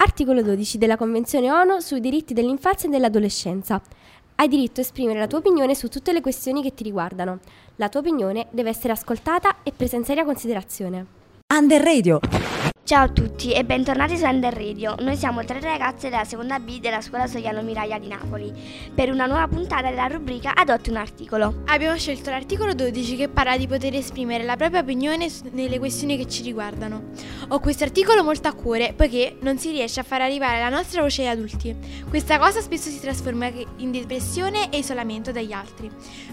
Articolo 0.00 0.42
12 0.42 0.78
della 0.78 0.96
Convenzione 0.96 1.50
ONU 1.50 1.80
sui 1.80 1.98
diritti 1.98 2.32
dell'infanzia 2.32 2.88
e 2.88 2.92
dell'adolescenza. 2.92 3.82
Hai 4.36 4.46
diritto 4.46 4.78
a 4.78 4.84
esprimere 4.84 5.18
la 5.18 5.26
tua 5.26 5.38
opinione 5.38 5.74
su 5.74 5.88
tutte 5.88 6.12
le 6.12 6.20
questioni 6.20 6.62
che 6.62 6.72
ti 6.72 6.84
riguardano. 6.84 7.40
La 7.76 7.88
tua 7.88 7.98
opinione 7.98 8.46
deve 8.50 8.70
essere 8.70 8.92
ascoltata 8.92 9.56
e 9.64 9.72
presa 9.72 9.96
in 9.96 10.04
seria 10.04 10.24
considerazione. 10.24 11.06
Under 11.52 11.82
Radio. 11.82 12.20
Ciao 12.88 13.04
a 13.04 13.08
tutti 13.10 13.52
e 13.52 13.66
bentornati 13.66 14.16
su 14.16 14.24
Ender 14.24 14.54
Radio. 14.54 14.94
Noi 15.00 15.14
siamo 15.14 15.44
tre 15.44 15.60
ragazze 15.60 16.08
della 16.08 16.24
seconda 16.24 16.58
B 16.58 16.80
della 16.80 17.02
scuola 17.02 17.26
Sogliano 17.26 17.60
Miraia 17.60 17.98
di 17.98 18.08
Napoli 18.08 18.50
per 18.94 19.10
una 19.10 19.26
nuova 19.26 19.46
puntata 19.46 19.90
della 19.90 20.06
rubrica 20.06 20.54
Adotti 20.54 20.88
un 20.88 20.96
articolo. 20.96 21.64
Abbiamo 21.66 21.98
scelto 21.98 22.30
l'articolo 22.30 22.72
12 22.72 23.16
che 23.16 23.28
parla 23.28 23.58
di 23.58 23.66
poter 23.66 23.94
esprimere 23.94 24.42
la 24.44 24.56
propria 24.56 24.80
opinione 24.80 25.30
nelle 25.50 25.78
questioni 25.78 26.16
che 26.16 26.26
ci 26.28 26.42
riguardano. 26.42 27.10
Ho 27.48 27.60
questo 27.60 27.84
articolo 27.84 28.24
molto 28.24 28.48
a 28.48 28.54
cuore 28.54 28.94
poiché 28.96 29.36
non 29.42 29.58
si 29.58 29.70
riesce 29.70 30.00
a 30.00 30.04
far 30.04 30.22
arrivare 30.22 30.58
la 30.58 30.70
nostra 30.70 31.02
voce 31.02 31.28
agli 31.28 31.36
adulti. 31.36 31.76
Questa 32.08 32.38
cosa 32.38 32.62
spesso 32.62 32.88
si 32.88 33.00
trasforma 33.00 33.50
in 33.76 33.90
depressione 33.90 34.70
e 34.70 34.78
isolamento 34.78 35.30
dagli 35.30 35.52
altri. 35.52 35.90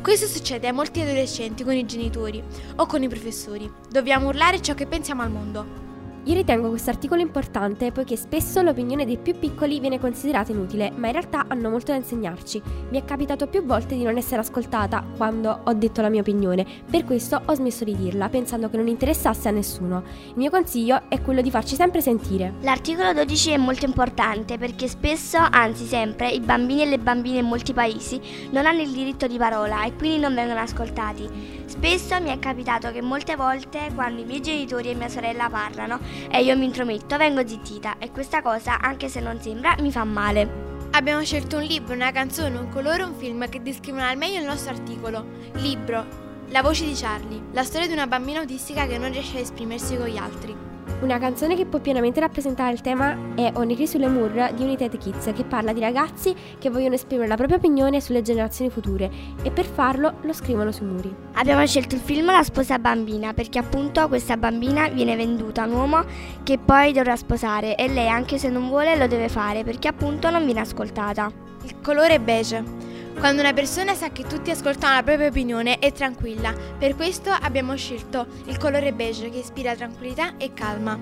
Questo 0.00 0.26
succede 0.26 0.66
a 0.66 0.72
molti 0.72 1.02
adolescenti 1.02 1.62
con 1.62 1.74
i 1.74 1.84
genitori 1.84 2.42
o 2.76 2.86
con 2.86 3.02
i 3.02 3.08
professori. 3.08 3.70
Dobbiamo 3.90 4.28
urlare 4.28 4.62
ciò 4.62 4.72
che 4.72 4.86
pensiamo 4.86 5.20
al 5.20 5.30
mondo. 5.30 5.87
Io 6.28 6.34
ritengo 6.34 6.68
questo 6.68 6.90
articolo 6.90 7.22
importante 7.22 7.90
poiché 7.90 8.14
spesso 8.14 8.60
l'opinione 8.60 9.06
dei 9.06 9.16
più 9.16 9.38
piccoli 9.38 9.80
viene 9.80 9.98
considerata 9.98 10.52
inutile, 10.52 10.92
ma 10.94 11.06
in 11.06 11.14
realtà 11.14 11.46
hanno 11.48 11.70
molto 11.70 11.92
da 11.92 11.96
insegnarci. 11.96 12.60
Mi 12.90 13.00
è 13.00 13.04
capitato 13.06 13.46
più 13.46 13.64
volte 13.64 13.96
di 13.96 14.02
non 14.02 14.18
essere 14.18 14.42
ascoltata 14.42 15.02
quando 15.16 15.60
ho 15.64 15.72
detto 15.72 16.02
la 16.02 16.10
mia 16.10 16.20
opinione, 16.20 16.66
per 16.90 17.04
questo 17.04 17.40
ho 17.42 17.54
smesso 17.54 17.84
di 17.84 17.96
dirla, 17.96 18.28
pensando 18.28 18.68
che 18.68 18.76
non 18.76 18.88
interessasse 18.88 19.48
a 19.48 19.52
nessuno. 19.52 20.02
Il 20.26 20.34
mio 20.34 20.50
consiglio 20.50 21.00
è 21.08 21.22
quello 21.22 21.40
di 21.40 21.50
farci 21.50 21.76
sempre 21.76 22.02
sentire. 22.02 22.56
L'articolo 22.60 23.14
12 23.14 23.52
è 23.52 23.56
molto 23.56 23.86
importante 23.86 24.58
perché 24.58 24.86
spesso, 24.86 25.38
anzi 25.38 25.86
sempre, 25.86 26.28
i 26.28 26.40
bambini 26.40 26.82
e 26.82 26.86
le 26.90 26.98
bambine 26.98 27.38
in 27.38 27.46
molti 27.46 27.72
paesi 27.72 28.20
non 28.50 28.66
hanno 28.66 28.82
il 28.82 28.90
diritto 28.90 29.26
di 29.26 29.38
parola 29.38 29.82
e 29.84 29.94
quindi 29.94 30.18
non 30.18 30.34
vengono 30.34 30.60
ascoltati. 30.60 31.56
Spesso 31.64 32.20
mi 32.20 32.30
è 32.30 32.38
capitato 32.38 32.90
che 32.90 33.00
molte 33.00 33.36
volte 33.36 33.90
quando 33.94 34.20
i 34.20 34.24
miei 34.24 34.40
genitori 34.40 34.90
e 34.90 34.94
mia 34.94 35.08
sorella 35.08 35.48
parlano 35.48 35.98
e 36.30 36.42
io 36.42 36.56
mi 36.56 36.64
intrometto, 36.64 37.16
vengo 37.16 37.46
zittita 37.46 37.98
e 37.98 38.10
questa 38.10 38.42
cosa, 38.42 38.80
anche 38.80 39.08
se 39.08 39.20
non 39.20 39.40
sembra, 39.40 39.76
mi 39.80 39.90
fa 39.90 40.04
male. 40.04 40.66
Abbiamo 40.92 41.22
scelto 41.22 41.56
un 41.56 41.62
libro, 41.62 41.94
una 41.94 42.12
canzone, 42.12 42.58
un 42.58 42.68
colore, 42.70 43.02
un 43.02 43.14
film 43.14 43.48
che 43.48 43.62
descrivono 43.62 44.04
al 44.04 44.16
meglio 44.16 44.40
il 44.40 44.46
nostro 44.46 44.72
articolo. 44.72 45.24
Libro. 45.54 46.27
La 46.50 46.62
voce 46.62 46.86
di 46.86 46.94
Charlie, 46.94 47.42
la 47.52 47.62
storia 47.62 47.86
di 47.86 47.92
una 47.92 48.06
bambina 48.06 48.40
autistica 48.40 48.86
che 48.86 48.96
non 48.96 49.12
riesce 49.12 49.36
a 49.36 49.40
esprimersi 49.40 49.98
con 49.98 50.06
gli 50.06 50.16
altri. 50.16 50.56
Una 51.02 51.18
canzone 51.18 51.54
che 51.54 51.66
può 51.66 51.78
pienamente 51.78 52.20
rappresentare 52.20 52.72
il 52.72 52.80
tema 52.80 53.34
è 53.34 53.52
Oniri 53.54 53.86
sulle 53.86 54.08
Mur 54.08 54.52
di 54.54 54.62
United 54.62 54.96
Kids, 54.96 55.30
che 55.34 55.44
parla 55.44 55.74
di 55.74 55.80
ragazzi 55.80 56.34
che 56.58 56.70
vogliono 56.70 56.94
esprimere 56.94 57.28
la 57.28 57.36
propria 57.36 57.58
opinione 57.58 58.00
sulle 58.00 58.22
generazioni 58.22 58.70
future 58.70 59.10
e 59.42 59.50
per 59.50 59.66
farlo 59.66 60.14
lo 60.22 60.32
scrivono 60.32 60.72
sui 60.72 60.86
muri. 60.86 61.14
Abbiamo 61.34 61.66
scelto 61.66 61.96
il 61.96 62.00
film 62.00 62.32
La 62.32 62.42
sposa 62.42 62.78
bambina 62.78 63.34
perché 63.34 63.58
appunto 63.58 64.08
questa 64.08 64.38
bambina 64.38 64.88
viene 64.88 65.16
venduta 65.16 65.64
a 65.64 65.66
un 65.66 65.72
uomo 65.72 66.04
che 66.44 66.56
poi 66.56 66.92
dovrà 66.92 67.14
sposare 67.14 67.76
e 67.76 67.88
lei 67.88 68.08
anche 68.08 68.38
se 68.38 68.48
non 68.48 68.68
vuole 68.68 68.96
lo 68.96 69.06
deve 69.06 69.28
fare 69.28 69.64
perché 69.64 69.88
appunto 69.88 70.30
non 70.30 70.46
viene 70.46 70.60
ascoltata. 70.60 71.30
Il 71.64 71.78
colore 71.82 72.18
beige. 72.18 72.87
Quando 73.18 73.42
una 73.42 73.52
persona 73.52 73.94
sa 73.94 74.10
che 74.10 74.22
tutti 74.22 74.52
ascoltano 74.52 74.94
la 74.94 75.02
propria 75.02 75.26
opinione 75.26 75.80
è 75.80 75.90
tranquilla, 75.92 76.54
per 76.78 76.94
questo 76.94 77.30
abbiamo 77.30 77.74
scelto 77.74 78.28
il 78.46 78.56
colore 78.58 78.92
beige 78.92 79.28
che 79.28 79.38
ispira 79.38 79.74
tranquillità 79.74 80.36
e 80.36 80.54
calma. 80.54 80.96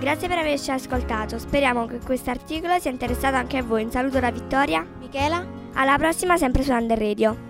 Grazie 0.00 0.26
per 0.26 0.38
averci 0.38 0.72
ascoltato, 0.72 1.38
speriamo 1.38 1.86
che 1.86 2.00
questo 2.00 2.30
articolo 2.30 2.78
sia 2.80 2.90
interessato 2.90 3.36
anche 3.36 3.56
a 3.56 3.62
voi. 3.62 3.84
Un 3.84 3.90
saluto 3.92 4.18
da 4.18 4.32
Vittoria, 4.32 4.84
Michela, 4.98 5.46
alla 5.74 5.96
prossima 5.96 6.36
sempre 6.36 6.64
su 6.64 6.72
Under 6.72 6.98
Radio. 6.98 7.47